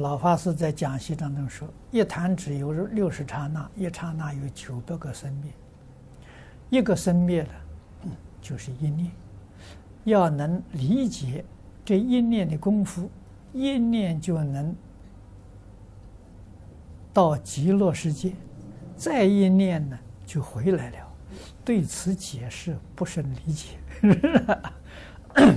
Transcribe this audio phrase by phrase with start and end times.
[0.00, 5.52] 老法师在讲席当中说：“一弹指有六十刹那，一刹那有九百个生灭，
[6.70, 7.50] 一个生灭了，
[8.40, 9.10] 就是一念。
[10.04, 11.44] 要能理解
[11.84, 13.10] 这一念的功夫，
[13.52, 14.74] 一念就能
[17.12, 18.32] 到极乐世界，
[18.96, 20.96] 再一念呢就回来了。
[21.62, 23.76] 对此解释不甚理解，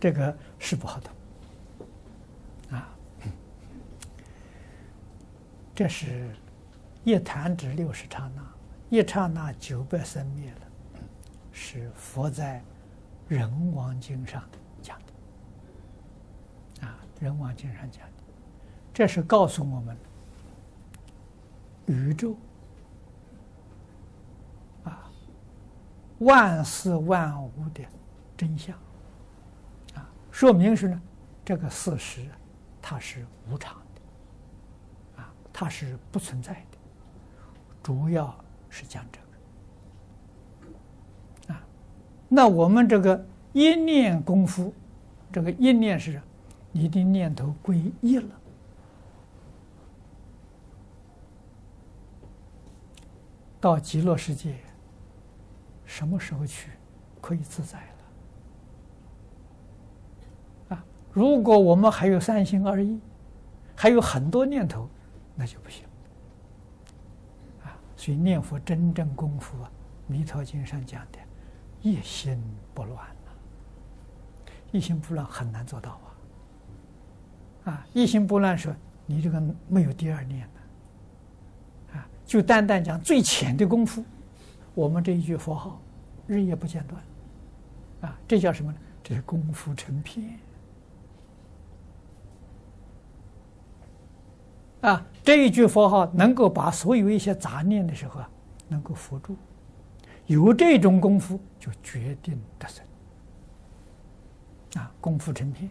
[0.00, 1.12] 这个是不好懂。”
[5.82, 6.30] 这是
[7.02, 8.54] 一弹指六十刹那，
[8.88, 10.60] 一刹那九百生灭了，
[11.50, 12.62] 是佛在
[13.34, 14.40] 《人王经》上
[14.80, 16.86] 讲的。
[16.86, 18.12] 啊，《人王经》上讲的，
[18.94, 19.96] 这是告诉我们
[21.86, 22.36] 宇宙
[24.84, 25.10] 啊，
[26.20, 27.82] 万事万物的
[28.36, 28.78] 真相。
[29.96, 31.02] 啊，说明是呢，
[31.44, 32.24] 这个事实
[32.80, 33.81] 它是无常。
[35.52, 36.78] 它是不存在的，
[37.82, 38.34] 主要
[38.70, 39.20] 是讲这
[41.46, 41.62] 个啊。
[42.28, 44.72] 那我们这个一念功夫，
[45.30, 46.20] 这个一念是
[46.72, 48.30] 你的念头归一了，
[53.60, 54.56] 到极乐世界，
[55.84, 56.70] 什么时候去
[57.20, 57.78] 可以自在
[60.68, 60.84] 了啊？
[61.12, 62.98] 如果我们还有三心二意，
[63.76, 64.88] 还有很多念头。
[65.34, 65.84] 那就不行
[67.64, 67.76] 啊！
[67.96, 69.70] 所以念佛真正功夫啊，
[70.12, 71.18] 《弥陀经》上讲的
[71.82, 72.38] “一心
[72.74, 73.30] 不乱”呐，
[74.70, 75.92] 一心不乱很难做到
[77.64, 77.72] 啊！
[77.72, 78.74] 啊，一心不乱说
[79.06, 82.08] 你这个没有第二念了啊！
[82.26, 84.04] 就单单讲最浅的功夫，
[84.74, 85.80] 我们这一句佛号
[86.26, 87.02] 日夜不间断
[88.02, 88.78] 啊，这叫什么呢？
[89.02, 90.38] 这是功夫成片。
[94.82, 98.28] 啊，这一句佛号能够把所有一些杂念的时候啊，
[98.68, 99.34] 能够扶住，
[100.26, 102.84] 有这种功夫就决定得生。
[104.74, 105.70] 啊，功夫成片，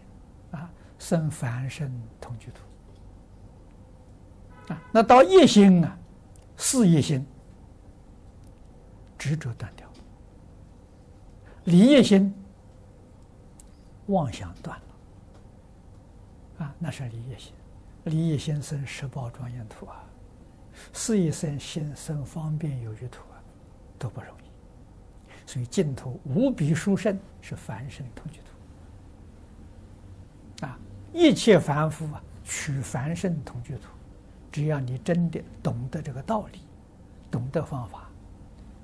[0.52, 4.72] 啊，生凡圣同居土。
[4.72, 5.98] 啊，那到一心啊，
[6.56, 7.26] 事一心，
[9.18, 9.86] 执着断掉，
[11.64, 12.32] 离一心，
[14.06, 14.84] 妄想断了。
[16.64, 17.52] 啊，那是离一心。
[18.04, 20.04] 离一心生十宝庄严土啊，
[20.92, 21.58] 事一心
[21.94, 23.38] 生方便有余土啊，
[23.98, 24.42] 都不容易。
[25.46, 28.46] 所以净土无比殊胜，是凡圣同居土
[30.66, 30.78] 啊。
[31.12, 33.88] 一切凡夫啊，取凡圣同居土，
[34.50, 36.60] 只要你真的懂得这个道理，
[37.30, 38.08] 懂得方法，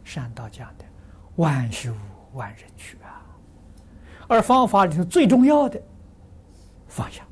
[0.04, 0.84] 善道讲的，
[1.36, 1.92] 万修
[2.34, 3.22] 万人去啊。
[4.28, 5.82] 而方法里头最重要的，
[6.86, 7.24] 放下。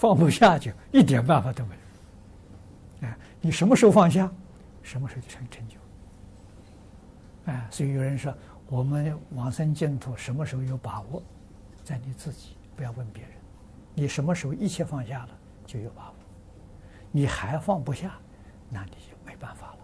[0.00, 4.32] 放不下就一点办法都没有，哎，你什么时候放下，
[4.82, 5.76] 什么时候就成成就。
[7.44, 8.34] 哎，所以有人说，
[8.70, 11.22] 我们往生净土什么时候有把握，
[11.84, 13.32] 在你自己，不要问别人。
[13.94, 16.14] 你什么时候一切放下了，就有把握。
[17.12, 18.14] 你还放不下，
[18.70, 19.76] 那你就没办法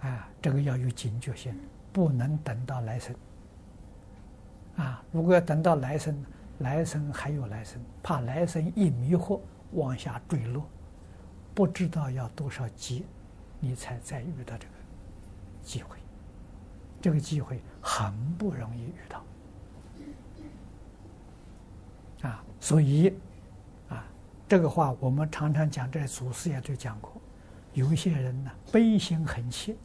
[0.00, 0.08] 了。
[0.08, 1.54] 啊，这个要有警觉性，
[1.92, 3.14] 不能等到来生。
[4.76, 6.16] 啊，如果要等到来生。
[6.58, 9.40] 来生还有来生，怕来生一迷惑
[9.72, 10.66] 往下坠落，
[11.54, 13.02] 不知道要多少劫，
[13.60, 14.74] 你才再遇到这个
[15.62, 15.98] 机会。
[17.00, 19.22] 这个机会很不容易遇到，
[22.28, 23.12] 啊，所以
[23.88, 24.04] 啊，
[24.48, 27.12] 这个话我们常常讲，这祖师爷都讲过，
[27.74, 29.76] 有一些人呢，悲心很切，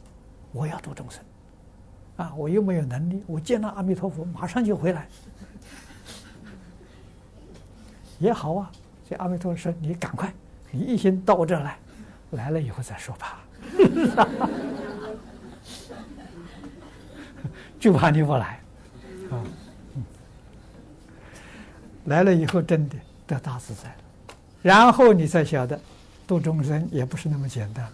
[0.52, 1.22] 我要度众生，
[2.16, 5.06] 啊，我又没有能力，我见到阿弥陀佛马上就回来。
[8.22, 8.70] 也好啊，
[9.10, 10.32] 这阿弥陀佛说：“你赶快，
[10.70, 11.76] 你一心到我这来，
[12.30, 13.42] 来了以后再说吧。
[17.80, 18.60] ”就怕你不来，
[19.28, 19.42] 啊，
[22.04, 22.94] 来了以后真的
[23.26, 23.96] 得大自在了。
[24.62, 25.80] 然后你才晓得，
[26.24, 27.84] 度众生也不是那么简单。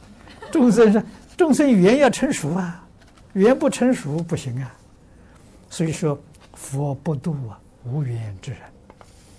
[0.53, 1.03] 众生是
[1.39, 2.87] 众生缘要成熟啊，
[3.33, 4.71] 缘不成熟不行啊。
[5.71, 6.21] 所以说，
[6.53, 8.61] 佛不度啊无缘之人。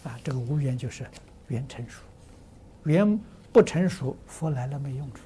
[0.04, 1.06] 啊，这个无缘就是
[1.48, 2.02] 缘成熟，
[2.84, 3.20] 缘
[3.52, 5.22] 不成熟，佛来了没用处。